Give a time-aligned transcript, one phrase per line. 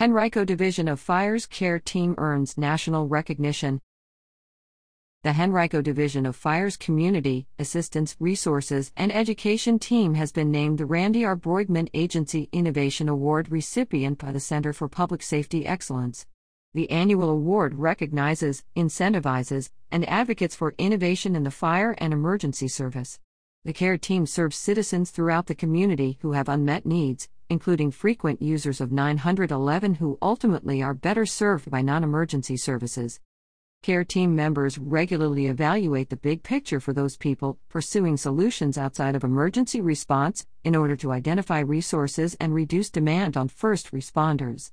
[0.00, 3.78] Henrico Division of Fire's Care Team earns national recognition.
[5.22, 10.86] The Henrico Division of Fire's Community, Assistance, Resources, and Education Team has been named the
[10.86, 11.36] Randy R.
[11.36, 16.26] Bruegman Agency Innovation Award recipient by the Center for Public Safety Excellence.
[16.72, 23.20] The annual award recognizes, incentivizes, and advocates for innovation in the fire and emergency service.
[23.66, 28.80] The care team serves citizens throughout the community who have unmet needs, including frequent users
[28.80, 33.20] of 911 who ultimately are better served by non emergency services.
[33.82, 39.22] Care team members regularly evaluate the big picture for those people pursuing solutions outside of
[39.22, 44.70] emergency response in order to identify resources and reduce demand on first responders.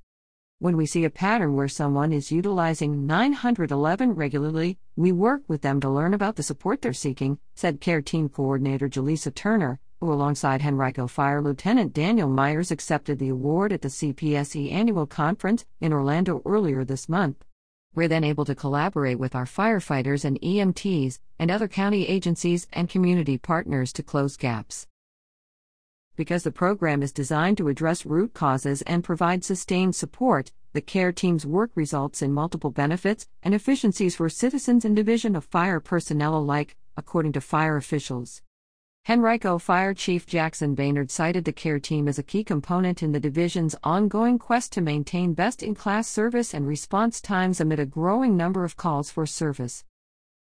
[0.58, 5.80] When we see a pattern where someone is utilizing 911 regularly, we work with them
[5.80, 10.62] to learn about the support they're seeking, said Care Team Coordinator Jaleesa Turner, who, alongside
[10.62, 16.42] Henrico Fire Lieutenant Daniel Myers, accepted the award at the CPSE annual conference in Orlando
[16.44, 17.44] earlier this month.
[17.94, 22.88] We're then able to collaborate with our firefighters and EMTs and other county agencies and
[22.88, 24.86] community partners to close gaps
[26.20, 31.12] because the program is designed to address root causes and provide sustained support, the care
[31.12, 36.36] team's work results in multiple benefits and efficiencies for citizens and Division of Fire personnel
[36.36, 38.42] alike, according to fire officials.
[39.08, 43.18] Henrico Fire Chief Jackson Baynard cited the care team as a key component in the
[43.18, 48.36] division's ongoing quest to maintain best in class service and response times amid a growing
[48.36, 49.84] number of calls for service.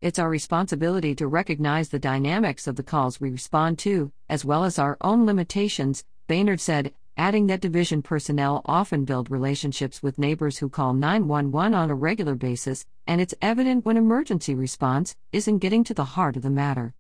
[0.01, 4.63] It's our responsibility to recognize the dynamics of the calls we respond to, as well
[4.63, 10.59] as our own limitations, Baynard said, adding that division personnel often build relationships with neighbors
[10.59, 15.83] who call 911 on a regular basis, and it's evident when emergency response isn't getting
[15.85, 16.95] to the heart of the matter.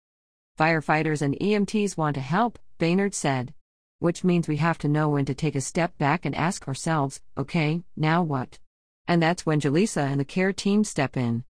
[0.58, 3.52] Firefighters and EMTs want to help, Baynard said.
[3.98, 7.20] Which means we have to know when to take a step back and ask ourselves,
[7.36, 8.58] okay, now what?
[9.08, 11.44] And that's when Jaleesa and the care team step in.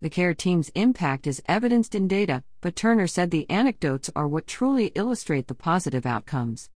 [0.00, 4.48] The care team's impact is evidenced in data, but Turner said the anecdotes are what
[4.48, 6.70] truly illustrate the positive outcomes.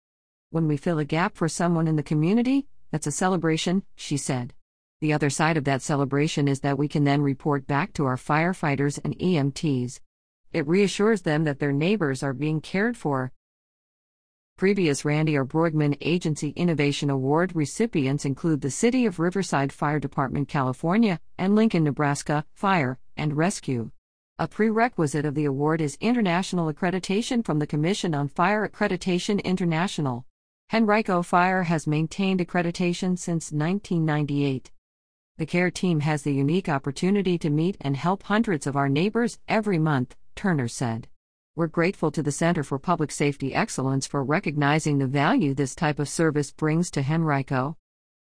[0.50, 4.54] When we fill a gap for someone in the community, that's a celebration, she said.
[5.00, 8.16] The other side of that celebration is that we can then report back to our
[8.16, 10.00] firefighters and EMTs.
[10.52, 13.32] It reassures them that their neighbors are being cared for.
[14.56, 20.48] Previous Randy or Bruegman Agency Innovation Award recipients include the City of Riverside Fire Department,
[20.48, 23.90] California, and Lincoln, Nebraska, Fire, and rescue.
[24.38, 30.24] A prerequisite of the award is international accreditation from the Commission on Fire Accreditation International.
[30.72, 34.70] Henrico Fire has maintained accreditation since 1998.
[35.38, 39.38] The care team has the unique opportunity to meet and help hundreds of our neighbors
[39.48, 41.08] every month, Turner said.
[41.56, 45.98] We're grateful to the Center for Public Safety Excellence for recognizing the value this type
[45.98, 47.78] of service brings to Henrico.